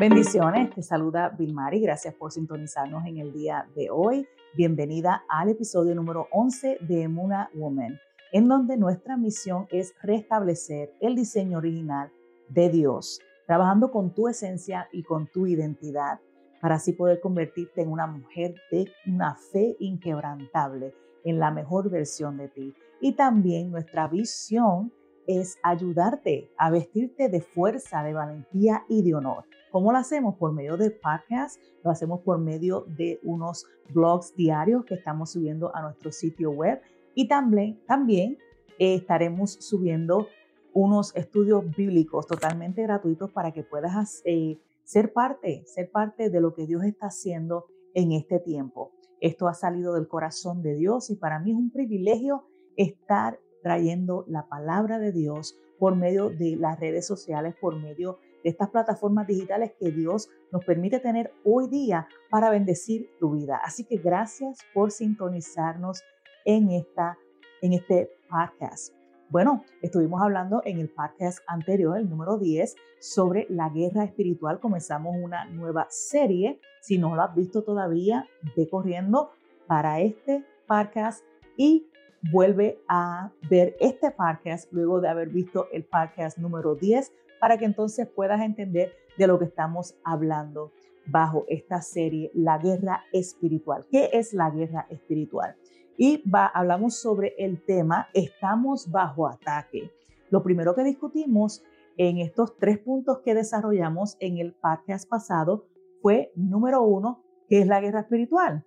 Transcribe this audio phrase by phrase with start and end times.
[0.00, 4.26] Bendiciones, te saluda Vilmari, gracias por sintonizarnos en el día de hoy.
[4.56, 8.00] Bienvenida al episodio número 11 de Emuna Woman,
[8.32, 12.10] en donde nuestra misión es restablecer el diseño original
[12.48, 16.18] de Dios, trabajando con tu esencia y con tu identidad,
[16.62, 20.94] para así poder convertirte en una mujer de una fe inquebrantable,
[21.24, 22.74] en la mejor versión de ti.
[23.02, 24.94] Y también nuestra visión
[25.26, 29.44] es ayudarte a vestirte de fuerza, de valentía y de honor.
[29.70, 30.36] ¿Cómo lo hacemos?
[30.36, 35.74] Por medio de podcasts, lo hacemos por medio de unos blogs diarios que estamos subiendo
[35.74, 36.80] a nuestro sitio web
[37.14, 38.38] y también, también
[38.78, 40.28] eh, estaremos subiendo
[40.72, 46.54] unos estudios bíblicos totalmente gratuitos para que puedas eh, ser parte, ser parte de lo
[46.54, 48.92] que Dios está haciendo en este tiempo.
[49.20, 52.44] Esto ha salido del corazón de Dios y para mí es un privilegio
[52.76, 58.29] estar trayendo la palabra de Dios por medio de las redes sociales, por medio de
[58.44, 63.60] estas plataformas digitales que Dios nos permite tener hoy día para bendecir tu vida.
[63.62, 66.02] Así que gracias por sintonizarnos
[66.44, 67.18] en, esta,
[67.62, 68.94] en este podcast.
[69.28, 74.58] Bueno, estuvimos hablando en el podcast anterior, el número 10, sobre la guerra espiritual.
[74.58, 76.58] Comenzamos una nueva serie.
[76.80, 79.30] Si no lo has visto todavía, ve corriendo
[79.68, 81.24] para este podcast
[81.56, 81.86] y
[82.32, 87.64] vuelve a ver este podcast luego de haber visto el podcast número 10 para que
[87.64, 90.72] entonces puedas entender de lo que estamos hablando
[91.06, 93.86] bajo esta serie, la guerra espiritual.
[93.90, 95.56] ¿Qué es la guerra espiritual?
[95.96, 99.90] Y va, hablamos sobre el tema, estamos bajo ataque.
[100.30, 101.62] Lo primero que discutimos
[101.96, 105.66] en estos tres puntos que desarrollamos en el podcast pasado
[106.00, 108.64] fue, número uno, ¿qué es la guerra espiritual?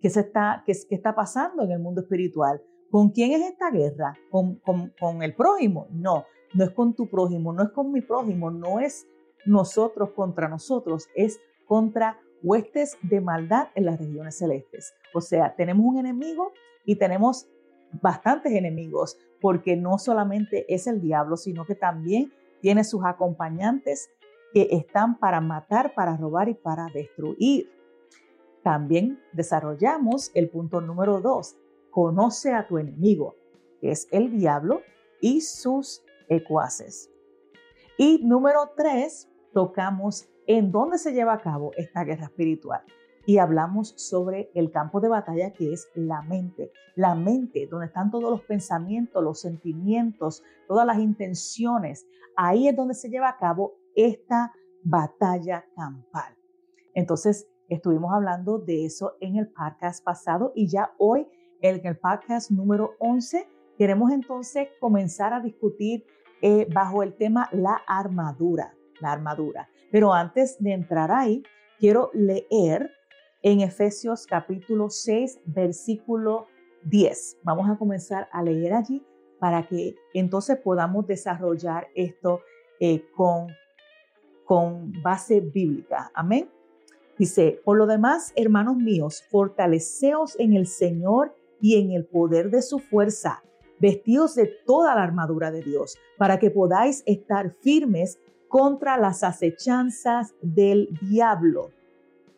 [0.00, 2.62] ¿Qué, se está, qué, qué está pasando en el mundo espiritual?
[2.90, 4.14] ¿Con quién es esta guerra?
[4.30, 4.60] ¿Con,
[4.98, 5.86] con, el prójimo?
[5.90, 9.06] No, no es con tu prójimo, no es con mi prójimo, no es
[9.44, 14.94] nosotros contra nosotros, es contra huestes de maldad en las regiones celestes.
[15.14, 16.52] O sea, tenemos un enemigo
[16.84, 17.48] y tenemos
[18.00, 24.10] bastantes enemigos, porque no solamente es el diablo, sino que también tiene sus acompañantes
[24.52, 27.70] que están para matar, para robar y para destruir.
[28.62, 31.56] También desarrollamos el punto número dos,
[31.90, 33.34] conoce a tu enemigo,
[33.80, 34.82] que es el diablo
[35.20, 37.10] y sus ecuaces.
[37.98, 42.82] Y número tres, tocamos en dónde se lleva a cabo esta guerra espiritual.
[43.24, 46.72] Y hablamos sobre el campo de batalla que es la mente.
[46.96, 52.06] La mente, donde están todos los pensamientos, los sentimientos, todas las intenciones.
[52.36, 56.36] Ahí es donde se lleva a cabo esta batalla campal.
[56.94, 61.26] Entonces, estuvimos hablando de eso en el podcast pasado y ya hoy
[61.60, 63.46] en el podcast número 11
[63.78, 66.04] queremos entonces comenzar a discutir
[66.42, 69.68] eh, bajo el tema la armadura, la armadura.
[69.90, 71.42] Pero antes de entrar ahí,
[71.78, 72.90] quiero leer
[73.42, 76.46] en Efesios capítulo 6, versículo
[76.84, 77.38] 10.
[77.44, 79.04] Vamos a comenzar a leer allí
[79.38, 82.40] para que entonces podamos desarrollar esto
[82.80, 83.48] eh, con,
[84.44, 86.10] con base bíblica.
[86.14, 86.48] Amén.
[87.18, 92.62] Dice, por lo demás, hermanos míos, fortaleceos en el Señor y en el poder de
[92.62, 93.42] su fuerza,
[93.82, 100.34] vestidos de toda la armadura de Dios, para que podáis estar firmes contra las acechanzas
[100.40, 101.72] del diablo,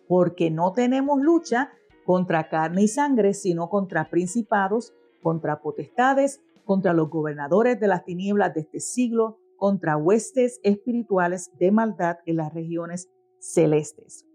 [0.08, 1.70] porque no tenemos lucha
[2.06, 8.54] contra carne y sangre, sino contra principados, contra potestades, contra los gobernadores de las tinieblas
[8.54, 14.26] de este siglo, contra huestes espirituales de maldad en las regiones celestes.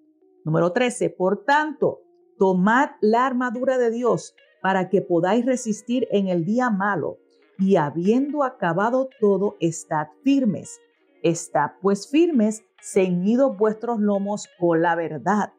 [0.45, 1.09] Número 13.
[1.09, 2.01] Por tanto,
[2.37, 7.17] tomad la armadura de Dios para que podáis resistir en el día malo,
[7.57, 10.79] y habiendo acabado todo, estad firmes.
[11.21, 15.53] Estad pues firmes, ceñidos vuestros lomos con la verdad,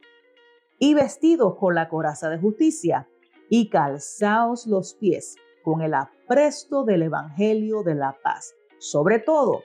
[0.78, 3.06] y vestidos con la coraza de justicia,
[3.50, 8.54] y calzaos los pies con el apresto del Evangelio de la paz.
[8.78, 9.62] Sobre todo,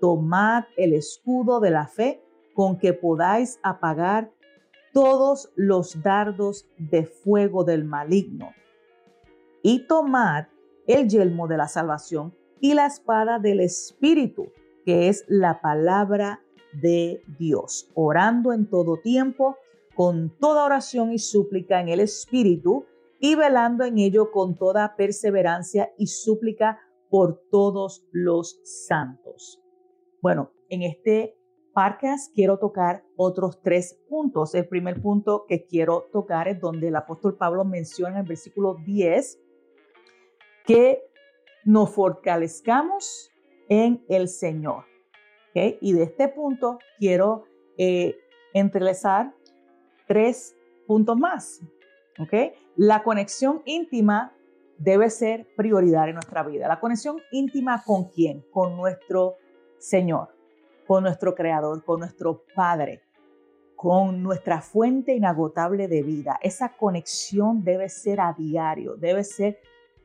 [0.00, 2.22] tomad el escudo de la fe
[2.54, 4.30] con que podáis apagar
[4.92, 8.50] todos los dardos de fuego del maligno
[9.62, 10.46] y tomad
[10.86, 14.52] el yelmo de la salvación y la espada del Espíritu,
[14.84, 19.56] que es la palabra de Dios, orando en todo tiempo,
[19.94, 22.86] con toda oración y súplica en el Espíritu,
[23.20, 26.80] y velando en ello con toda perseverancia y súplica
[27.10, 29.60] por todos los santos.
[30.22, 31.36] Bueno, en este
[31.74, 34.54] podcast quiero tocar otros tres puntos.
[34.54, 38.76] El primer punto que quiero tocar es donde el apóstol Pablo menciona en el versículo
[38.84, 39.38] 10
[40.68, 41.02] que
[41.64, 43.32] nos fortalezcamos
[43.70, 44.84] en el Señor.
[45.54, 47.44] Y de este punto quiero
[47.78, 48.16] eh,
[48.52, 49.34] entrelazar
[50.06, 50.54] tres
[50.86, 51.62] puntos más.
[52.76, 54.36] La conexión íntima
[54.76, 56.68] debe ser prioridad en nuestra vida.
[56.68, 58.44] La conexión íntima con quién?
[58.52, 59.36] Con nuestro
[59.78, 60.28] Señor,
[60.86, 63.00] con nuestro Creador, con nuestro Padre,
[63.74, 66.38] con nuestra fuente inagotable de vida.
[66.42, 69.58] Esa conexión debe ser a diario, debe ser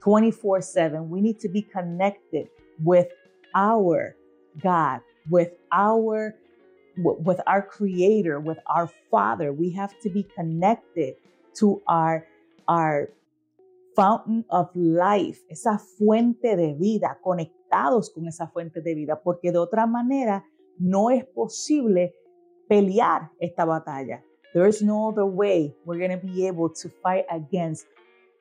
[0.03, 1.09] 24/7.
[1.09, 2.49] We need to be connected
[2.83, 3.07] with
[3.55, 4.15] our
[4.61, 6.35] God, with our
[6.97, 9.51] with our creator, with our father.
[9.51, 11.15] We have to be connected
[11.55, 12.25] to our
[12.67, 13.09] our
[13.95, 19.59] fountain of life, esa fuente de vida, conectados con esa fuente de vida, porque de
[19.59, 20.43] otra manera
[20.79, 22.13] no es posible
[22.69, 24.21] pelear esta batalla.
[24.53, 27.87] There is no other way we're going to be able to fight against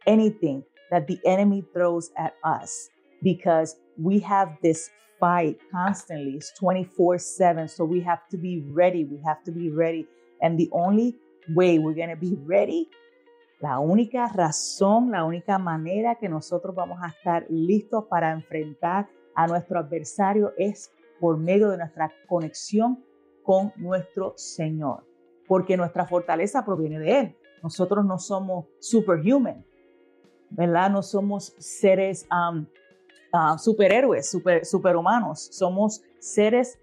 [0.06, 2.88] anything that the enemy throws at us
[3.22, 6.34] because we have this fight constantly.
[6.36, 7.66] It's 24 7.
[7.66, 9.02] So we have to be ready.
[9.04, 10.06] We have to be ready.
[10.40, 11.16] And the only
[11.56, 12.88] way we're going to be ready
[13.62, 19.46] La única razón, la única manera que nosotros vamos a estar listos para enfrentar a
[19.46, 20.90] nuestro adversario es
[21.20, 23.04] por medio de nuestra conexión
[23.44, 25.06] con nuestro Señor,
[25.46, 27.36] porque nuestra fortaleza proviene de Él.
[27.62, 29.64] Nosotros no somos superhuman,
[30.56, 30.90] ¿verdad?
[30.90, 35.48] No somos seres uh, superhéroes, super, superhumanos.
[35.52, 36.78] Somos seres,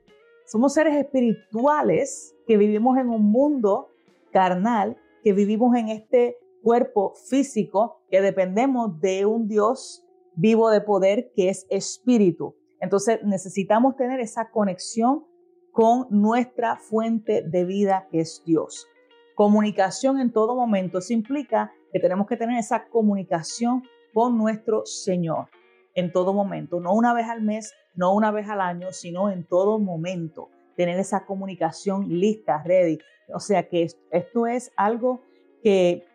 [0.45, 3.89] somos seres espirituales que vivimos en un mundo
[4.31, 10.03] carnal, que vivimos en este cuerpo físico que dependemos de un Dios
[10.35, 12.55] vivo de poder que es espíritu.
[12.81, 15.25] Entonces necesitamos tener esa conexión
[15.71, 18.87] con nuestra fuente de vida que es Dios.
[19.35, 20.97] Comunicación en todo momento.
[20.97, 23.83] Eso implica que tenemos que tener esa comunicación
[24.13, 25.47] con nuestro Señor
[25.95, 29.43] en todo momento, no una vez al mes, no una vez al año, sino en
[29.43, 30.49] todo momento.
[30.75, 32.99] Tener esa comunicación lista, ready.
[33.33, 35.21] O sea que esto es algo
[35.61, 36.05] que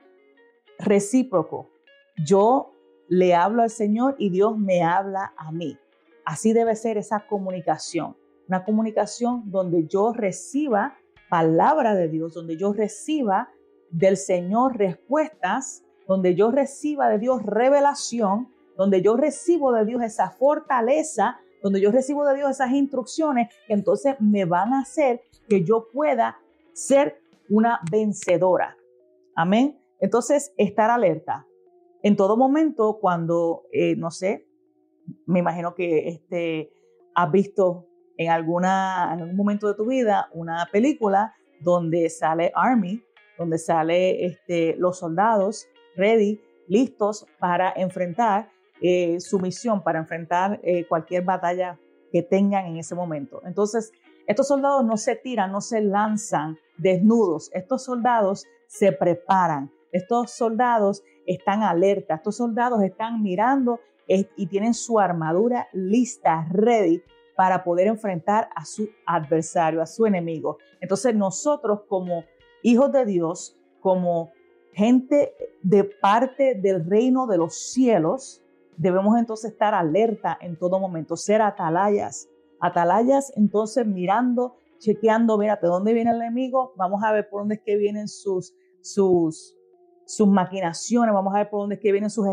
[0.79, 1.69] recíproco.
[2.25, 2.73] Yo
[3.09, 5.77] le hablo al Señor y Dios me habla a mí.
[6.25, 8.17] Así debe ser esa comunicación.
[8.49, 10.97] Una comunicación donde yo reciba
[11.29, 13.51] palabra de Dios, donde yo reciba
[13.95, 20.31] del Señor respuestas, donde yo reciba de Dios revelación, donde yo recibo de Dios esa
[20.31, 25.87] fortaleza, donde yo recibo de Dios esas instrucciones entonces me van a hacer que yo
[25.93, 26.39] pueda
[26.73, 28.77] ser una vencedora.
[29.37, 29.81] Amén.
[30.01, 31.47] Entonces, estar alerta.
[32.03, 34.47] En todo momento, cuando, eh, no sé,
[35.27, 36.73] me imagino que este,
[37.15, 37.87] has visto
[38.17, 43.03] en, alguna, en algún momento de tu vida una película donde sale Army,
[43.39, 45.67] donde sale este, los soldados
[45.97, 48.51] ready, listos para enfrentar
[48.81, 51.79] eh, su misión, para enfrentar eh, cualquier batalla
[52.11, 53.41] que tengan en ese momento.
[53.45, 53.93] Entonces,
[54.27, 61.03] estos soldados no se tiran, no se lanzan desnudos, estos soldados se preparan, estos soldados
[61.27, 67.03] están alerta, estos soldados están mirando y tienen su armadura lista, ready
[67.37, 70.59] para poder enfrentar a su adversario, a su enemigo.
[70.81, 72.25] Entonces nosotros como
[72.65, 74.33] hijos de Dios, como
[74.73, 75.33] gente
[75.63, 78.43] de parte del reino de los cielos,
[78.77, 82.29] debemos entonces estar alerta en todo momento, ser atalayas.
[82.61, 86.73] Atalayas entonces mirando, chequeando, mírate, ¿dónde viene el enemigo?
[86.77, 89.55] Vamos a ver por dónde es que vienen sus, sus,
[90.07, 92.27] sus maquinaciones, vamos a ver por dónde es que vienen sus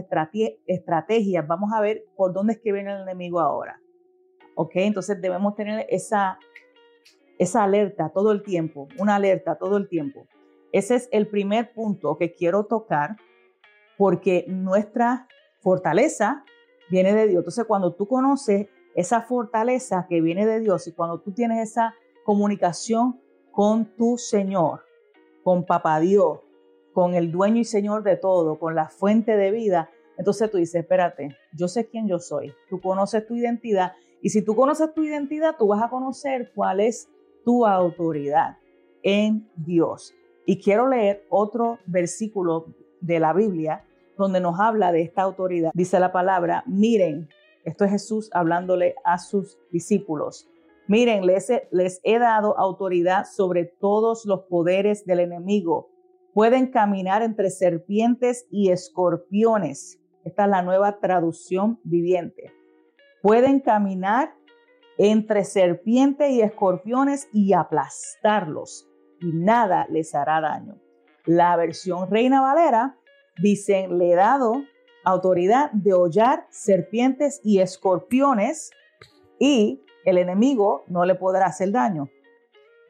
[0.65, 3.79] estrategias, vamos a ver por dónde es que viene el enemigo ahora.
[4.55, 4.71] ¿Ok?
[4.75, 6.39] Entonces debemos tener esa,
[7.41, 10.27] esa alerta todo el tiempo, una alerta todo el tiempo.
[10.71, 13.15] Ese es el primer punto que quiero tocar
[13.97, 15.27] porque nuestra
[15.59, 16.45] fortaleza
[16.91, 17.39] viene de Dios.
[17.39, 21.95] Entonces cuando tú conoces esa fortaleza que viene de Dios y cuando tú tienes esa
[22.25, 23.19] comunicación
[23.51, 24.81] con tu Señor,
[25.43, 26.41] con Papá Dios,
[26.93, 30.75] con el dueño y señor de todo, con la fuente de vida, entonces tú dices,
[30.75, 35.03] espérate, yo sé quién yo soy, tú conoces tu identidad y si tú conoces tu
[35.03, 37.09] identidad, tú vas a conocer cuál es
[37.43, 38.57] tu autoridad
[39.03, 40.13] en Dios.
[40.45, 43.85] Y quiero leer otro versículo de la Biblia
[44.17, 45.71] donde nos habla de esta autoridad.
[45.73, 47.29] Dice la palabra, miren,
[47.63, 50.47] esto es Jesús hablándole a sus discípulos.
[50.87, 55.91] Miren, les he dado autoridad sobre todos los poderes del enemigo
[56.33, 59.99] Pueden caminar entre serpientes y escorpiones.
[60.23, 62.53] Esta es la nueva traducción viviente.
[63.21, 64.33] Pueden caminar
[65.03, 68.87] entre serpientes y escorpiones y aplastarlos
[69.19, 70.79] y nada les hará daño.
[71.25, 72.99] La versión Reina Valera
[73.41, 74.61] dice, le he dado
[75.03, 78.69] autoridad de hollar serpientes y escorpiones
[79.39, 82.03] y el enemigo no le podrá hacer daño.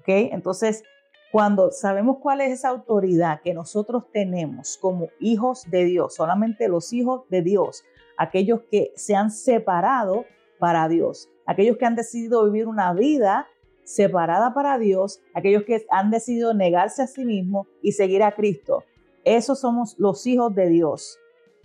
[0.01, 0.07] ¿Ok?
[0.33, 0.83] Entonces,
[1.31, 6.91] cuando sabemos cuál es esa autoridad que nosotros tenemos como hijos de Dios, solamente los
[6.91, 7.85] hijos de Dios,
[8.17, 10.25] aquellos que se han separado
[10.59, 13.47] para Dios, aquellos que han decidido vivir una vida
[13.83, 18.83] separada para Dios, aquellos que han decidido negarse a sí mismos y seguir a Cristo.
[19.25, 21.19] Esos somos los hijos de Dios.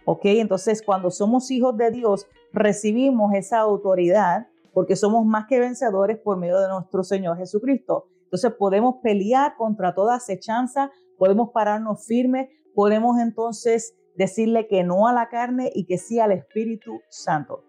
[0.05, 0.23] ¿Ok?
[0.25, 6.37] Entonces, cuando somos hijos de Dios, recibimos esa autoridad porque somos más que vencedores por
[6.37, 8.07] medio de nuestro Señor Jesucristo.
[8.25, 15.13] Entonces, podemos pelear contra toda acechanza, podemos pararnos firmes, podemos entonces decirle que no a
[15.13, 17.65] la carne y que sí al Espíritu Santo.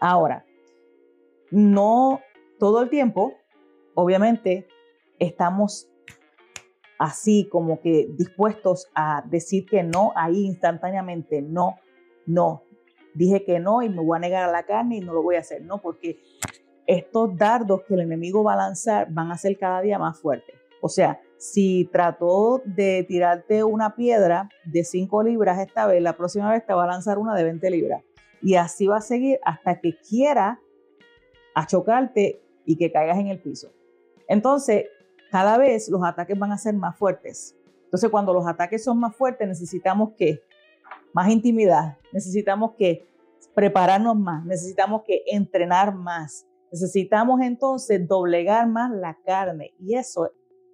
[0.00, 0.44] Ahora,
[1.50, 2.20] no
[2.58, 3.34] todo el tiempo,
[3.94, 4.66] obviamente,
[5.18, 5.88] estamos
[6.98, 11.76] así como que dispuestos a decir que no ahí instantáneamente, no,
[12.26, 12.62] no,
[13.14, 15.36] dije que no y me voy a negar a la carne y no lo voy
[15.36, 16.20] a hacer, no, porque
[16.86, 20.56] estos dardos que el enemigo va a lanzar van a ser cada día más fuertes.
[20.80, 26.50] O sea, si trató de tirarte una piedra de 5 libras esta vez, la próxima
[26.50, 28.02] vez te va a lanzar una de 20 libras.
[28.40, 30.60] Y así va a seguir hasta que quiera
[31.66, 33.70] chocarte y que caigas en el piso.
[34.28, 34.86] Entonces,
[35.30, 37.56] cada vez los ataques van a ser más fuertes.
[37.84, 40.42] Entonces, cuando los ataques son más fuertes, necesitamos que
[41.14, 43.08] más intimidad, necesitamos que
[43.54, 50.30] prepararnos más, necesitamos que entrenar más, necesitamos entonces doblegar más la carne y eso,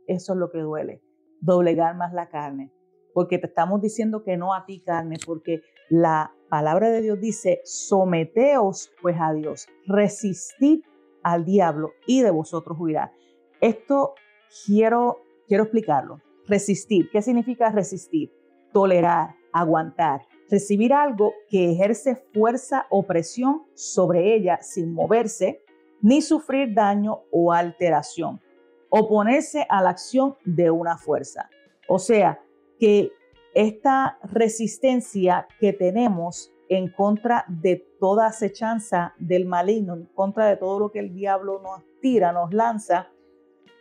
[0.07, 1.01] eso es lo que duele,
[1.41, 2.73] doblegar más la carne,
[3.15, 7.61] porque te estamos diciendo que no a ti carne, porque la palabra de Dios dice,
[7.65, 10.83] someteos pues a Dios, resistid
[11.23, 13.13] al diablo y de vosotros huirá.
[13.61, 14.15] Esto
[14.67, 16.21] quiero, quiero explicarlo.
[16.47, 17.09] Resistir.
[17.11, 18.31] ¿Qué significa resistir?
[18.73, 25.65] Tolerar, aguantar, recibir algo que ejerce fuerza o presión sobre ella sin moverse,
[26.03, 28.41] ni sufrir daño o alteración.
[28.91, 31.49] Oponerse a la acción de una fuerza.
[31.89, 32.44] O sea,
[32.85, 33.13] que
[33.55, 40.79] esta resistencia que tenemos en contra de toda acechanza del maligno, en contra de todo
[40.79, 43.09] lo que el diablo nos tira, nos lanza,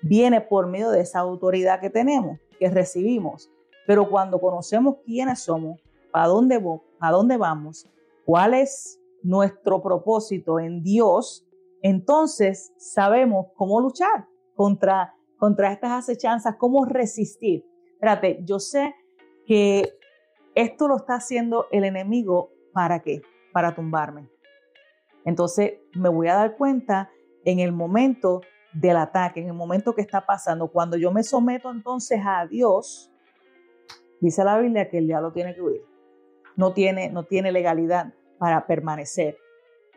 [0.02, 3.52] viene por medio de esa autoridad que tenemos, que recibimos.
[3.86, 6.64] Pero cuando conocemos quiénes somos, para dónde,
[7.12, 7.86] dónde vamos,
[8.26, 11.46] cuál es nuestro propósito en Dios,
[11.82, 17.66] entonces sabemos cómo luchar contra, contra estas acechanzas, cómo resistir.
[18.04, 18.94] Espérate, yo sé
[19.46, 19.98] que
[20.56, 23.22] esto lo está haciendo el enemigo para qué?
[23.54, 24.30] Para tumbarme.
[25.24, 27.10] Entonces me voy a dar cuenta
[27.46, 28.42] en el momento
[28.74, 33.10] del ataque, en el momento que está pasando, cuando yo me someto entonces a Dios,
[34.20, 35.86] dice la Biblia que el diablo tiene que huir.
[36.58, 39.38] No tiene, no tiene legalidad para permanecer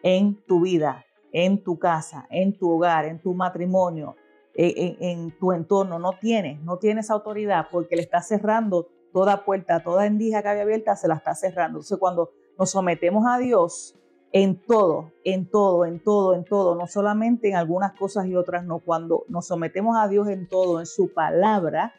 [0.05, 4.15] en tu vida, en tu casa, en tu hogar, en tu matrimonio,
[4.57, 5.99] en, en tu entorno.
[5.99, 10.49] No tiene, no tiene esa autoridad porque le está cerrando toda puerta, toda endija que
[10.49, 11.79] había abierta, se la está cerrando.
[11.79, 13.99] Entonces cuando nos sometemos a Dios
[14.33, 18.65] en todo, en todo, en todo, en todo, no solamente en algunas cosas y otras
[18.65, 18.81] no.
[18.81, 21.95] Cuando nos sometemos a Dios en todo, en su palabra,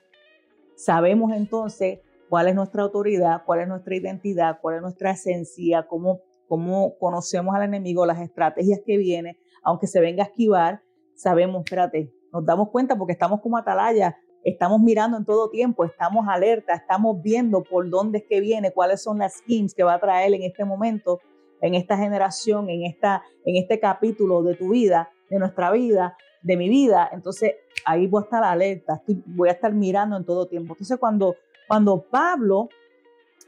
[0.76, 2.00] sabemos entonces
[2.30, 7.56] cuál es nuestra autoridad, cuál es nuestra identidad, cuál es nuestra esencia, cómo, cómo conocemos
[7.56, 10.84] al enemigo, las estrategias que viene, aunque se venga a esquivar,
[11.16, 14.18] sabemos, espérate, nos damos cuenta porque estamos como atalaya
[14.48, 19.04] estamos mirando en todo tiempo, estamos alerta, estamos viendo por dónde es que viene, cuáles
[19.04, 21.20] son las schemes que va a traer en este momento,
[21.60, 26.56] en esta generación, en, esta, en este capítulo de tu vida, de nuestra vida, de
[26.56, 27.10] mi vida.
[27.12, 30.76] Entonces ahí voy a estar alerta, voy a estar mirando en todo tiempo.
[30.76, 31.36] Entonces cuando,
[31.68, 32.70] cuando Pablo,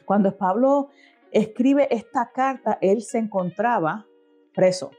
[0.04, 0.90] cuando Pablo
[1.32, 4.06] escribe esta carta, él se encontraba
[4.54, 4.92] preso.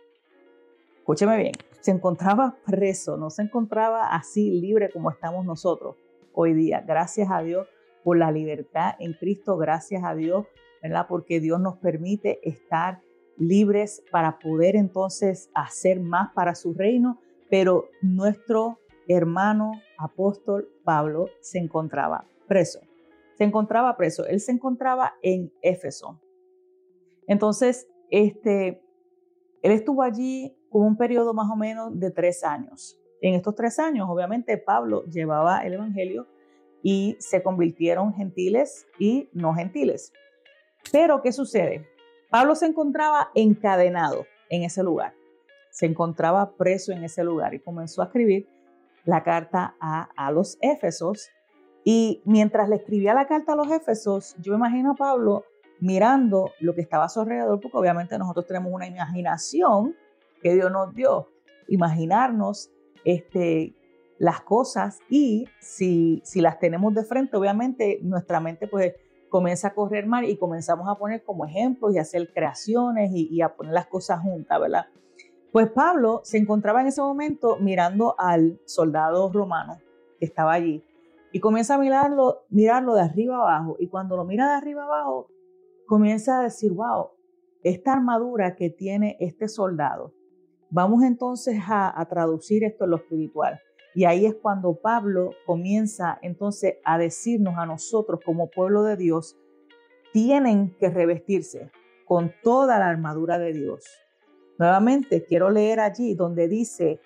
[0.97, 5.97] Escúcheme bien, se encontraba preso, no se encontraba así libre como estamos nosotros
[6.33, 6.83] hoy día.
[6.87, 7.67] Gracias a Dios
[8.05, 10.47] por la libertad en Cristo, gracias a Dios,
[10.83, 11.07] ¿verdad?
[11.09, 13.01] Porque Dios nos permite estar
[13.37, 17.19] libres para poder entonces hacer más para su reino,
[17.51, 22.81] pero nuestro hermano apóstol Pablo se encontraba preso.
[23.37, 26.21] Se encontraba preso, él se encontraba en Éfeso.
[27.27, 28.83] Entonces, este,
[29.63, 32.99] él estuvo allí con un periodo más o menos de tres años.
[33.21, 36.27] En estos tres años, obviamente, Pablo llevaba el Evangelio
[36.83, 40.13] y se convirtieron gentiles y no gentiles.
[40.91, 41.87] Pero, ¿qué sucede?
[42.31, 45.15] Pablo se encontraba encadenado en ese lugar,
[45.71, 48.49] se encontraba preso en ese lugar y comenzó a escribir
[49.05, 51.29] la carta a, los Éfesos.
[51.85, 55.45] Y mientras le escribía la carta a los Éfesos, yo imagino a Pablo
[55.81, 59.97] mirando lo que estaba a su alrededor, porque obviamente nosotros tenemos una imaginación
[60.43, 61.29] que Dios nos dio.
[61.69, 62.71] Imaginarnos
[63.05, 63.75] este,
[64.19, 68.95] las cosas y si, si las tenemos de frente, obviamente nuestra mente pues
[69.29, 73.43] comienza a correr mal y comenzamos a poner como ejemplos y hacer creaciones y, y
[73.43, 74.87] a poner las cosas juntas, ¿verdad?
[75.53, 79.79] Pues Pablo se encontraba en ese momento mirando al soldado romano
[80.19, 80.85] que estaba allí
[81.33, 83.77] y comienza a mirarlo, mirarlo de arriba abajo.
[83.79, 85.29] Y cuando lo mira de arriba abajo,
[85.87, 87.11] comienza a decir, wow,
[87.63, 90.13] esta armadura que tiene este soldado.
[90.71, 93.61] Vamos entonces a, traducir esto en lo espiritual.
[93.93, 99.37] Y ahí es cuando Pablo comienza entonces a decirnos a nosotros como pueblo de Dios,
[100.13, 101.71] tienen que revestirse
[102.07, 103.85] con toda la armadura de Dios.
[104.59, 107.01] Nuevamente quiero leer allí donde dice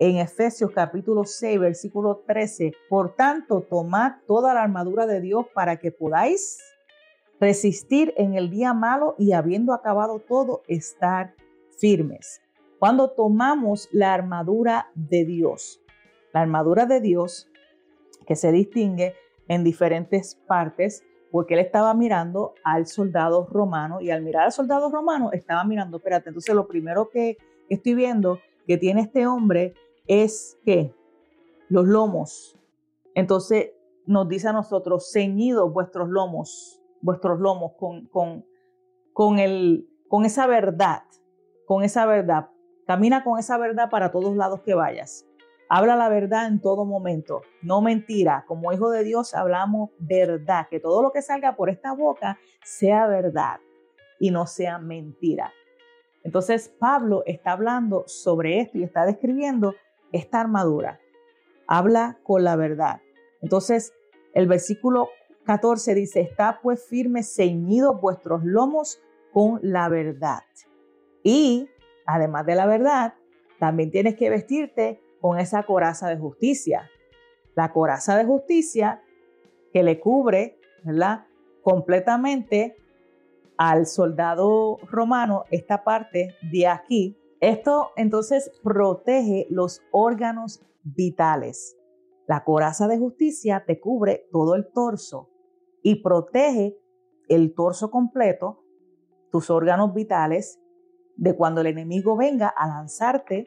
[0.00, 5.76] en Efesios capítulo 6, versículo 13, por tanto, tomad toda la armadura de Dios para
[5.76, 6.58] que podáis
[7.40, 11.34] resistir en el día malo y habiendo acabado todo, estar
[11.78, 12.40] firmes.
[12.78, 15.80] Cuando tomamos la armadura de Dios,
[16.32, 17.48] la armadura de Dios
[18.26, 19.14] que se distingue
[19.48, 24.90] en diferentes partes, porque él estaba mirando al soldado romano y al mirar al soldado
[24.90, 29.74] romano estaba mirando, espérate, entonces lo primero que estoy viendo que tiene este hombre
[30.06, 30.94] es que
[31.68, 32.58] los lomos.
[33.14, 33.70] Entonces
[34.06, 38.44] nos dice a nosotros, ceñidos vuestros lomos, vuestros lomos con, con,
[39.12, 41.02] con, el, con esa verdad,
[41.66, 42.50] con esa verdad.
[42.86, 45.26] Camina con esa verdad para todos lados que vayas.
[45.68, 48.44] Habla la verdad en todo momento, no mentira.
[48.46, 53.08] Como hijo de Dios hablamos verdad, que todo lo que salga por esta boca sea
[53.08, 53.58] verdad
[54.20, 55.52] y no sea mentira.
[56.22, 59.74] Entonces Pablo está hablando sobre esto y está describiendo
[60.12, 61.00] esta armadura.
[61.66, 63.00] Habla con la verdad.
[63.42, 63.92] Entonces,
[64.34, 65.08] el versículo
[65.44, 69.00] 14 dice, está pues firme, ceñidos vuestros lomos
[69.32, 70.42] con la verdad.
[71.22, 71.68] Y,
[72.06, 73.14] además de la verdad,
[73.58, 76.90] también tienes que vestirte con esa coraza de justicia.
[77.54, 79.02] La coraza de justicia
[79.72, 81.26] que le cubre, ¿verdad?
[81.62, 82.76] Completamente
[83.56, 91.76] al soldado romano esta parte de aquí esto entonces protege los órganos vitales.
[92.26, 95.28] La coraza de justicia te cubre todo el torso
[95.82, 96.78] y protege
[97.28, 98.64] el torso completo,
[99.30, 100.60] tus órganos vitales,
[101.16, 103.46] de cuando el enemigo venga a lanzarte,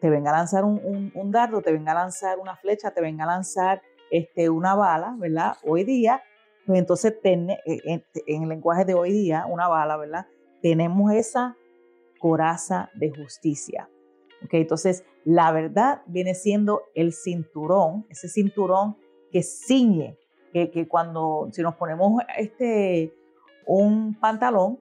[0.00, 3.28] te venga a lanzar un, dardo, te venga a lanzar una flecha, te venga a
[3.28, 5.56] lanzar este, una bala, ¿verdad?
[5.64, 6.22] Hoy día,
[6.66, 10.26] pues entonces en, en el lenguaje de hoy día, una bala, ¿verdad?
[10.62, 11.56] Tenemos esa
[12.18, 13.88] coraza de justicia.
[14.44, 18.96] Okay, entonces, la verdad viene siendo el cinturón, ese cinturón
[19.30, 20.16] que ciñe,
[20.52, 23.12] que, que cuando, si nos ponemos este,
[23.66, 24.80] un pantalón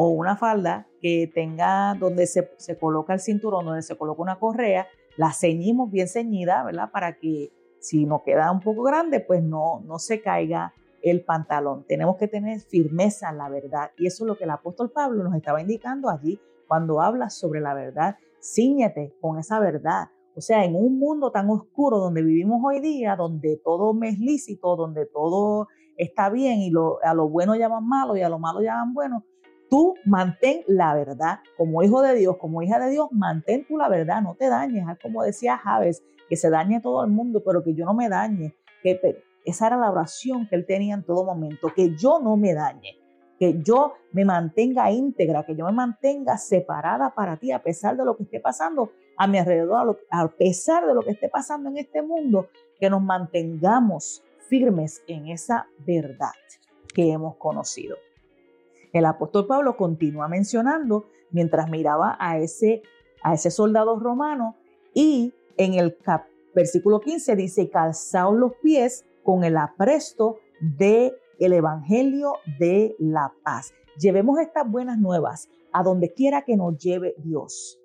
[0.00, 4.38] o una falda que tenga donde se, se coloca el cinturón, donde se coloca una
[4.38, 6.92] correa, la ceñimos bien ceñida, ¿verdad?
[6.92, 11.84] Para que si nos queda un poco grande, pues no, no se caiga el pantalón.
[11.88, 13.90] Tenemos que tener firmeza en la verdad.
[13.98, 17.60] Y eso es lo que el apóstol Pablo nos estaba indicando allí cuando hablas sobre
[17.60, 20.10] la verdad, ciñete con esa verdad.
[20.36, 24.20] O sea, en un mundo tan oscuro donde vivimos hoy día, donde todo me es
[24.20, 28.38] lícito, donde todo está bien y lo, a lo bueno llaman malo y a lo
[28.38, 29.24] malo llaman bueno,
[29.70, 31.40] tú mantén la verdad.
[31.56, 34.84] Como hijo de Dios, como hija de Dios, mantén tú la verdad, no te dañes.
[35.02, 38.54] Como decía Javes, que se dañe todo el mundo, pero que yo no me dañe.
[38.82, 39.00] Que
[39.44, 42.98] esa era la oración que él tenía en todo momento, que yo no me dañe
[43.38, 48.04] que yo me mantenga íntegra, que yo me mantenga separada para ti a pesar de
[48.04, 51.78] lo que esté pasando a mi alrededor, a pesar de lo que esté pasando en
[51.78, 52.48] este mundo,
[52.80, 56.32] que nos mantengamos firmes en esa verdad
[56.92, 57.96] que hemos conocido.
[58.92, 62.82] El apóstol Pablo continúa mencionando mientras miraba a ese,
[63.22, 64.56] a ese soldado romano
[64.94, 65.96] y en el
[66.54, 73.72] versículo 15 dice, calzaos los pies con el apresto de el Evangelio de la paz.
[73.98, 77.78] Llevemos estas buenas nuevas a donde quiera que nos lleve Dios,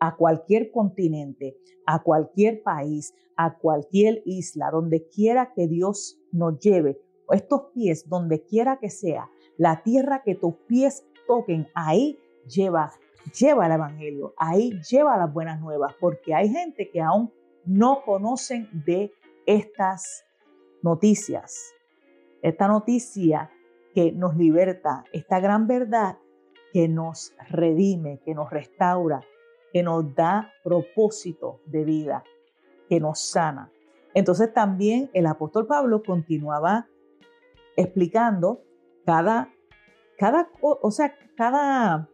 [0.00, 7.00] a cualquier continente, a cualquier país, a cualquier isla, donde quiera que Dios nos lleve,
[7.30, 12.92] estos pies, donde quiera que sea, la tierra que tus pies toquen, ahí lleva,
[13.38, 17.32] lleva el Evangelio, ahí lleva las buenas nuevas, porque hay gente que aún
[17.64, 19.12] no conocen de
[19.46, 20.24] estas
[20.82, 21.74] noticias
[22.42, 23.50] esta noticia
[23.94, 26.18] que nos liberta, esta gran verdad
[26.72, 29.20] que nos redime, que nos restaura,
[29.72, 32.24] que nos da propósito de vida,
[32.88, 33.70] que nos sana.
[34.14, 36.88] Entonces también el apóstol Pablo continuaba
[37.76, 38.62] explicando
[39.04, 39.52] cada,
[40.18, 42.08] cada, o sea, cada,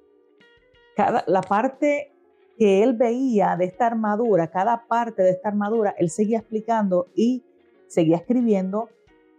[0.97, 2.15] cada, la parte
[2.57, 7.45] que él veía de esta armadura, cada parte de esta armadura, él seguía explicando y
[7.87, 8.89] seguía escribiendo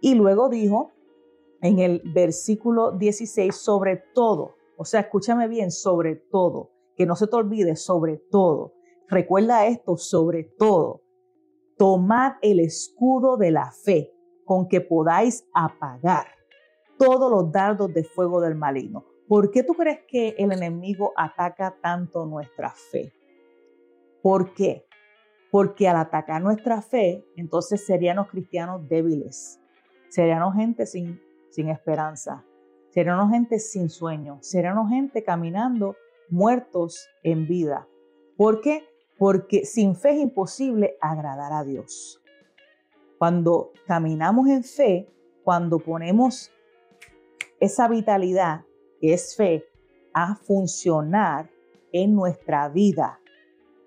[0.02, 0.92] y luego dijo
[1.62, 7.28] en el versículo 16, sobre todo, o sea, escúchame bien, sobre todo, que no se
[7.28, 8.74] te olvide, sobre todo.
[9.10, 11.02] Recuerda esto, sobre todo.
[11.78, 14.14] Tomad el escudo de la fe
[14.46, 16.39] con que podáis apagar
[17.00, 19.06] todos los dardos de fuego del maligno.
[19.28, 23.14] ¿Por qué tú crees que el enemigo ataca tanto nuestra fe?
[24.22, 24.86] ¿Por qué?
[25.50, 29.60] Porque al atacar nuestra fe, entonces seríamos cristianos débiles,
[30.10, 32.46] seríamos gente sin, sin esperanza,
[32.90, 35.96] seríamos gente sin sueño, seríamos gente caminando
[36.30, 37.88] muertos en vida.
[38.36, 38.84] ¿Por qué?
[39.18, 42.22] Porque sin fe es imposible agradar a Dios.
[43.18, 45.10] Cuando caminamos en fe,
[45.44, 46.52] cuando ponemos
[47.60, 48.66] esa vitalidad
[49.00, 49.66] que es fe
[50.14, 51.50] a funcionar
[51.92, 53.20] en nuestra vida,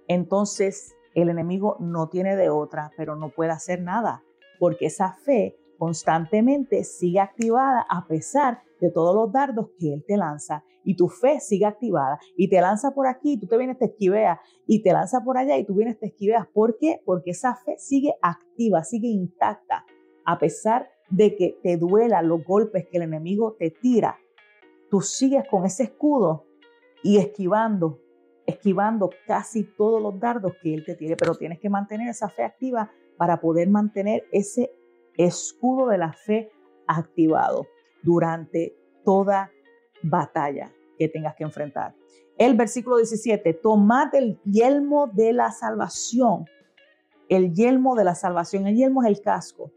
[0.09, 4.23] entonces el enemigo no tiene de otra, pero no puede hacer nada,
[4.59, 10.17] porque esa fe constantemente sigue activada a pesar de todos los dardos que él te
[10.17, 13.87] lanza y tu fe sigue activada y te lanza por aquí, tú te vienes, te
[13.87, 16.47] esquiveas y te lanza por allá y tú vienes, te esquiveas.
[16.49, 17.01] ¿Por qué?
[17.05, 19.85] Porque esa fe sigue activa, sigue intacta,
[20.25, 24.19] a pesar de que te duela los golpes que el enemigo te tira.
[24.91, 26.47] Tú sigues con ese escudo
[27.03, 28.01] y esquivando,
[28.47, 32.45] esquivando casi todos los dardos que él te tire, pero tienes que mantener esa fe
[32.45, 34.73] activa para poder mantener ese
[35.17, 36.51] escudo de la fe
[36.87, 37.67] activado
[38.03, 39.51] durante toda
[40.03, 41.95] batalla que tengas que enfrentar.
[42.39, 46.47] El versículo 17, tomad el yelmo de la salvación.
[47.29, 49.71] El yelmo de la salvación, el yelmo es el casco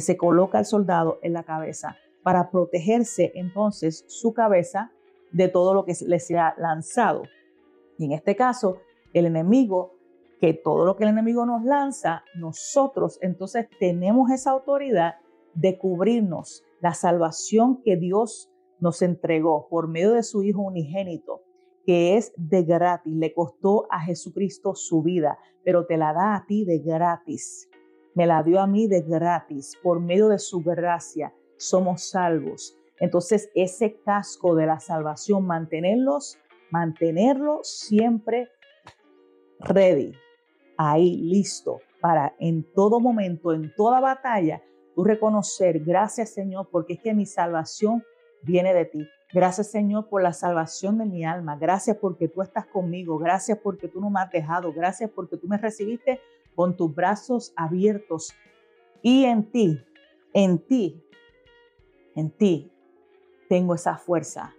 [0.00, 4.92] se coloca el soldado en la cabeza para protegerse entonces su cabeza
[5.32, 7.22] de todo lo que le sea lanzado.
[7.98, 8.78] Y en este caso,
[9.12, 9.94] el enemigo,
[10.40, 15.14] que todo lo que el enemigo nos lanza, nosotros entonces tenemos esa autoridad
[15.54, 21.42] de cubrirnos la salvación que Dios nos entregó por medio de su Hijo unigénito,
[21.84, 26.46] que es de gratis, le costó a Jesucristo su vida, pero te la da a
[26.46, 27.69] ti de gratis.
[28.14, 32.76] Me la dio a mí de gratis, por medio de su gracia somos salvos.
[32.98, 36.38] Entonces ese casco de la salvación, mantenerlos,
[36.70, 38.48] mantenerlo siempre
[39.60, 40.12] ready,
[40.76, 44.62] ahí listo para en todo momento, en toda batalla,
[44.94, 48.02] tú reconocer, gracias Señor, porque es que mi salvación
[48.42, 49.06] viene de ti.
[49.32, 51.56] Gracias Señor por la salvación de mi alma.
[51.56, 53.16] Gracias porque tú estás conmigo.
[53.18, 54.72] Gracias porque tú no me has dejado.
[54.72, 56.20] Gracias porque tú me recibiste
[56.54, 58.32] con tus brazos abiertos.
[59.02, 59.80] Y en ti,
[60.32, 61.02] en ti,
[62.14, 62.70] en ti
[63.48, 64.54] tengo esa fuerza.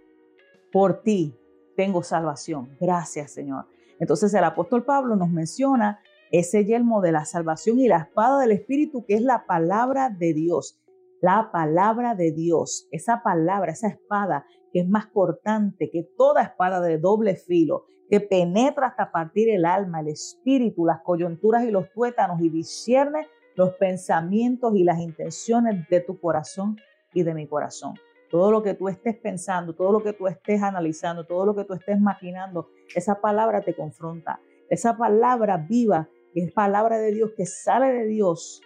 [0.72, 1.36] Por ti
[1.76, 2.76] tengo salvación.
[2.80, 3.66] Gracias Señor.
[3.98, 6.00] Entonces el apóstol Pablo nos menciona
[6.32, 10.32] ese yelmo de la salvación y la espada del Espíritu, que es la palabra de
[10.32, 10.81] Dios.
[11.22, 16.80] La palabra de Dios, esa palabra, esa espada que es más cortante que toda espada
[16.80, 21.92] de doble filo, que penetra hasta partir el alma, el espíritu, las coyunturas y los
[21.92, 26.76] tuétanos y discierne los pensamientos y las intenciones de tu corazón
[27.14, 27.94] y de mi corazón.
[28.28, 31.64] Todo lo que tú estés pensando, todo lo que tú estés analizando, todo lo que
[31.64, 34.40] tú estés maquinando, esa palabra te confronta.
[34.68, 38.60] Esa palabra viva es palabra de Dios que sale de Dios,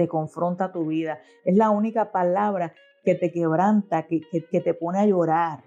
[0.00, 1.20] te confronta tu vida.
[1.44, 2.72] Es la única palabra
[3.04, 5.62] que te quebranta, que, que, te pone a llorar,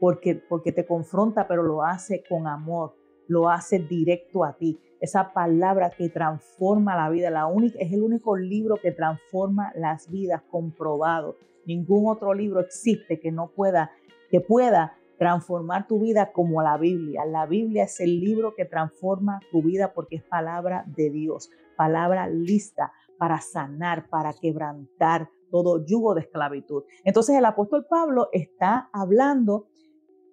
[0.00, 2.96] porque, porque te confronta, pero lo hace con amor,
[3.28, 4.80] lo hace directo a ti.
[5.00, 10.10] Esa palabra que transforma la vida, la única, es el único libro que transforma las
[10.10, 11.36] vidas, comprobado.
[11.64, 13.92] Ningún otro libro existe que no pueda,
[14.32, 17.24] que pueda transformar tu vida como la Biblia.
[17.24, 22.26] La Biblia es el libro que transforma tu vida porque es palabra de Dios, palabra
[22.26, 26.84] lista para sanar, para quebrantar todo yugo de esclavitud.
[27.04, 29.68] Entonces el apóstol Pablo está hablando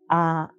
[0.09, 0.51] a,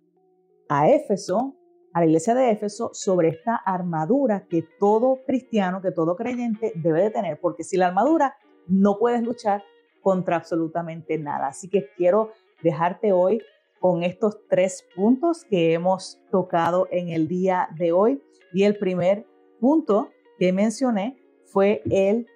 [0.69, 1.55] a Éfeso,
[1.93, 7.03] a la iglesia de Éfeso, sobre esta armadura que todo cristiano, que todo creyente debe
[7.03, 9.63] de tener, porque sin la armadura no puedes luchar
[10.01, 11.49] contra absolutamente nada.
[11.49, 12.31] Así que quiero
[12.63, 13.41] dejarte hoy
[13.81, 18.23] con estos tres puntos que hemos tocado en el día de hoy.
[18.53, 19.27] Y el primer
[19.61, 22.27] punto que mencioné fue el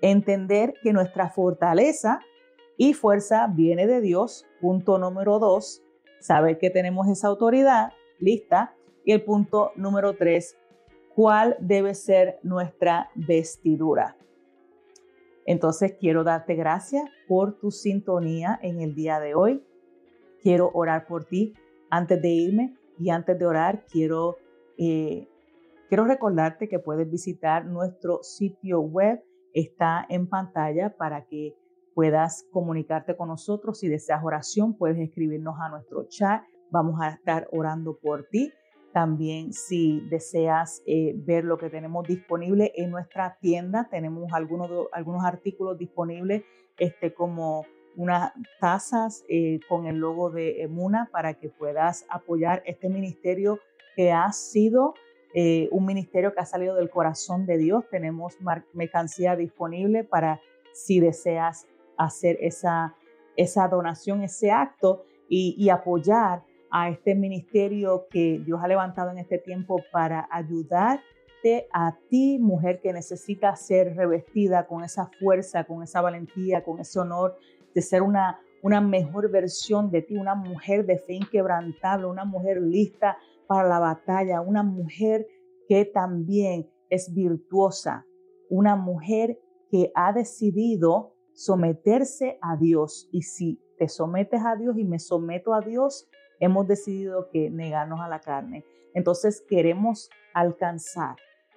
[0.00, 2.20] entender que nuestra fortaleza
[2.76, 4.46] y fuerza viene de Dios.
[4.60, 5.82] Punto número dos,
[6.20, 8.74] saber que tenemos esa autoridad lista.
[9.04, 10.56] Y el punto número tres,
[11.14, 14.16] cuál debe ser nuestra vestidura.
[15.44, 19.64] Entonces quiero darte gracias por tu sintonía en el día de hoy
[20.42, 21.54] quiero orar por ti
[21.88, 24.36] antes de irme y antes de orar quiero
[24.78, 25.28] Eh,
[25.92, 31.54] quiero recordarte que puedes visitar nuestro sitio web, está en pantalla para que
[31.94, 33.78] puedas comunicarte con nosotros.
[33.78, 36.44] Si deseas oración, puedes escribirnos a nuestro chat.
[36.70, 38.50] Vamos a estar orando por ti.
[38.94, 45.26] También si deseas eh, ver lo que tenemos disponible en nuestra tienda, tenemos algunos, algunos
[45.26, 46.42] artículos disponibles
[46.78, 52.88] este, como unas tazas eh, con el logo de Emuna para que puedas apoyar este
[52.88, 53.58] ministerio
[53.94, 54.94] que ha sido
[55.34, 57.84] eh, un ministerio que ha salido del corazón de Dios.
[57.90, 58.36] Tenemos
[58.72, 60.40] mercancía disponible para
[60.72, 61.66] si deseas
[61.96, 62.94] hacer esa,
[63.36, 69.18] esa donación, ese acto y, y apoyar a este ministerio que Dios ha levantado en
[69.18, 75.82] este tiempo para ayudarte a ti, mujer que necesita ser revestida con esa fuerza, con
[75.82, 77.36] esa valentía, con ese honor
[77.74, 82.60] de ser una, una mejor versión de ti, una mujer de fe inquebrantable, una mujer
[82.62, 83.18] lista
[83.52, 85.26] para la batalla, una mujer
[85.68, 88.06] que también es virtuosa,
[88.48, 89.38] una mujer
[89.70, 93.10] que ha decidido someterse a Dios.
[93.12, 96.08] Y si te sometes a Dios y me someto a Dios,
[96.40, 98.64] hemos decidido que negarnos a la carne.
[98.94, 101.16] Entonces queremos alcanzar,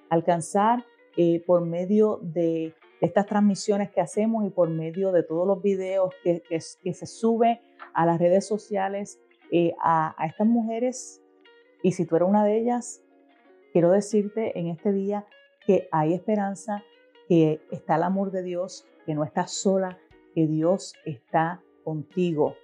[0.10, 0.84] alcanzar
[1.16, 6.14] eh, por medio de estas transmisiones que hacemos y por medio de todos los videos
[6.26, 7.58] que, se suben
[7.94, 9.18] a las redes sociales
[9.50, 11.22] eh, a estas mujeres.
[11.84, 13.02] Y si tú eres una de ellas,
[13.72, 15.26] quiero decirte en este día
[15.66, 16.84] que hay esperanza,
[17.28, 19.98] que está el amor de Dios, que no estás sola,
[20.34, 22.56] que Dios está contigo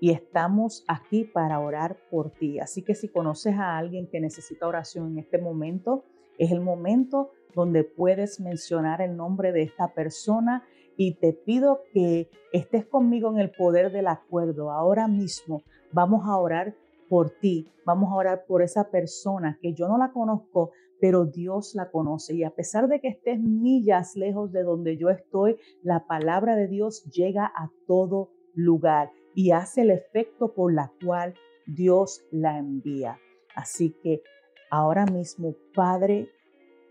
[0.00, 2.60] y estamos aquí para orar por ti.
[2.60, 6.04] Así que si conoces a alguien que necesita oración en este momento,
[6.38, 10.64] es el momento donde puedes mencionar el nombre de esta persona
[10.96, 14.70] y te pido que estés conmigo en el poder del acuerdo.
[14.70, 16.74] Ahora mismo vamos a orar
[17.08, 21.74] por ti, vamos a orar por esa persona que yo no la conozco, pero Dios
[21.74, 22.34] la conoce.
[22.34, 26.68] Y a pesar de que estés millas lejos de donde yo estoy, la palabra de
[26.68, 31.34] Dios llega a todo lugar y hace el efecto por la cual
[31.66, 33.18] Dios la envía.
[33.54, 34.22] Así que
[34.70, 36.30] ahora mismo, Padre,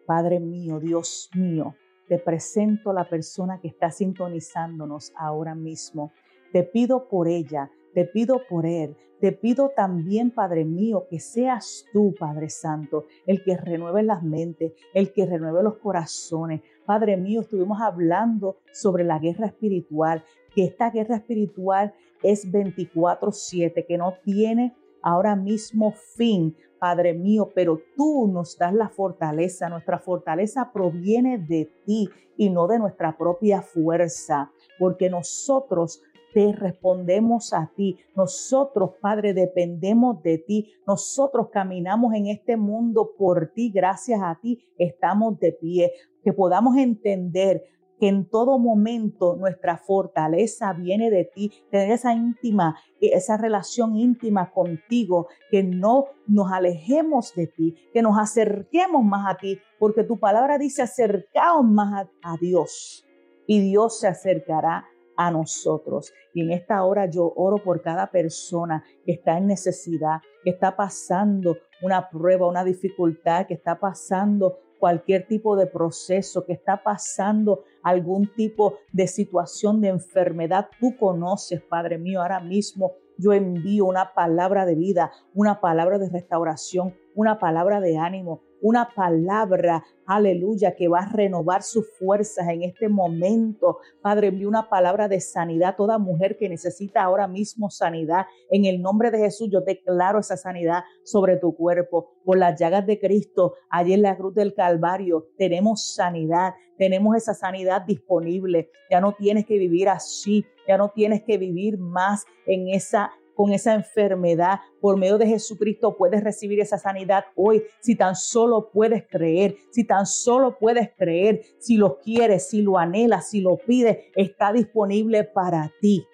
[0.06, 1.76] Padre mío, Dios mío,
[2.08, 6.12] te presento a la persona que está sintonizándonos ahora mismo.
[6.52, 11.86] Te pido por ella, te pido por él, te pido también, Padre mío, que seas
[11.94, 16.62] tú, Padre Santo, el que renueve las mentes, el que renueve los corazones.
[16.86, 23.98] Padre mío, estuvimos hablando sobre la guerra espiritual, que esta guerra espiritual es 24/7, que
[23.98, 29.70] no tiene ahora mismo fin, Padre mío, pero tú nos das la fortaleza.
[29.70, 36.02] Nuestra fortaleza proviene de ti y no de nuestra propia fuerza, porque nosotros
[36.34, 37.98] te respondemos a ti.
[38.16, 40.74] Nosotros, Padre, dependemos de ti.
[40.88, 43.70] Nosotros caminamos en este mundo por ti.
[43.70, 45.92] Gracias a ti estamos de pie.
[46.24, 47.64] Que podamos entender
[48.00, 54.52] que en todo momento nuestra fortaleza viene de ti, tener esa íntima, esa relación íntima
[54.52, 60.20] contigo, que no nos alejemos de ti, que nos acerquemos más a ti, porque tu
[60.20, 63.06] palabra dice acercaos más a, a Dios
[63.46, 66.14] y Dios se acercará a nosotros.
[66.34, 70.76] Y en esta hora yo oro por cada persona que está en necesidad, que está
[70.76, 77.64] pasando una prueba, una dificultad, que está pasando cualquier tipo de proceso, que está pasando
[77.84, 80.68] algún tipo de situación de enfermedad.
[80.80, 86.10] Tú conoces, Padre mío, ahora mismo yo envío una palabra de vida, una palabra de
[86.10, 92.64] restauración, una palabra de ánimo, una palabra, aleluya, que va a renovar sus fuerzas en
[92.64, 93.80] este momento.
[94.02, 95.76] Padre, envío una palabra de sanidad.
[95.76, 100.38] Toda mujer que necesita ahora mismo sanidad, en el nombre de Jesús, yo declaro esa
[100.38, 102.14] sanidad sobre tu cuerpo.
[102.24, 107.34] Por las llagas de Cristo, allí en la cruz del Calvario, tenemos sanidad, tenemos esa
[107.34, 108.70] sanidad disponible.
[108.90, 113.52] Ya no tienes que vivir así, ya no tienes que vivir más en esa con
[113.52, 114.60] esa enfermedad.
[114.80, 117.64] Por medio de Jesucristo puedes recibir esa sanidad hoy.
[117.82, 122.78] Si tan solo puedes creer, si tan solo puedes creer, si lo quieres, si lo
[122.78, 126.06] anhelas, si lo pides, está disponible para ti.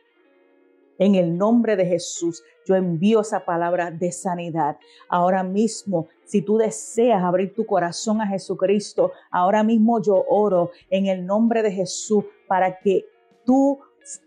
[0.97, 4.77] En el nombre de Jesús, yo envío esa palabra de sanidad.
[5.07, 11.07] Ahora mismo, si tú deseas abrir tu corazón a Jesucristo, ahora mismo yo oro en
[11.07, 13.05] el nombre de Jesús para que
[13.45, 13.79] tú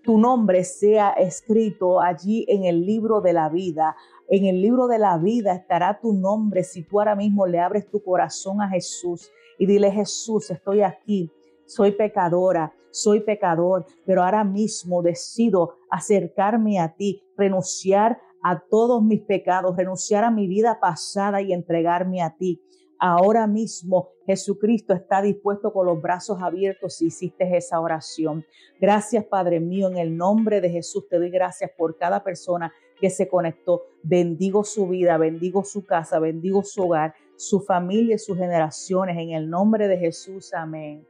[0.03, 3.97] tu nombre sea escrito allí en el libro de la vida.
[4.29, 7.90] En el libro de la vida estará tu nombre si tú ahora mismo le abres
[7.90, 11.31] tu corazón a Jesús y dile Jesús, estoy aquí,
[11.66, 19.21] soy pecadora, soy pecador, pero ahora mismo decido acercarme a ti, renunciar a todos mis
[19.23, 22.61] pecados, renunciar a mi vida pasada y entregarme a ti.
[22.99, 28.45] Ahora mismo Jesucristo está dispuesto con los brazos abiertos si hiciste esa oración.
[28.81, 33.11] Gracias Padre mío, en el nombre de Jesús te doy gracias por cada persona que
[33.11, 33.83] se conectó.
[34.03, 39.17] Bendigo su vida, bendigo su casa, bendigo su hogar, su familia y sus generaciones.
[39.19, 41.07] En el nombre de Jesús, amén.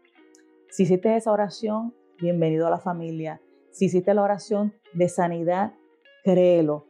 [0.71, 3.41] Si hiciste esa oración, bienvenido a la familia.
[3.71, 5.75] Si hiciste la oración de sanidad,
[6.25, 6.87] créelo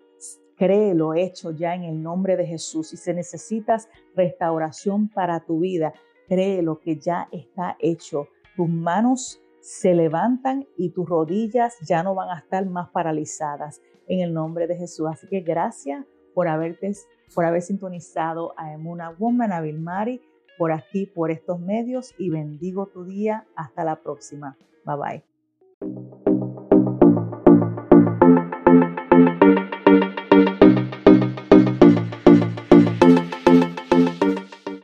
[0.63, 2.93] Créelo hecho ya en el nombre de Jesús.
[2.93, 5.93] Y si necesitas restauración para tu vida,
[6.33, 8.27] créelo que ya está hecho.
[8.57, 14.21] Tus manos se levantan y tus rodillas ya no van a estar más paralizadas en
[14.21, 15.09] el nombre de Jesús.
[15.11, 16.93] Así que gracias por haberte,
[17.35, 20.23] por haber sintonizado a Emuna Woman, a Vilmari,
[20.57, 23.47] por aquí, por estos medios y bendigo tu día.
[23.55, 24.57] Hasta la próxima.
[24.87, 25.32] Bye bye.